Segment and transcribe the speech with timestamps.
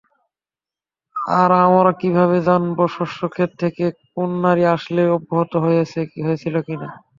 [1.35, 3.83] আর আমরা কিভাবে জানবো শস্যক্ষেত থেকে
[4.09, 6.87] কোন নারী আসলেই অপহৃত হয়েছিল কিনা?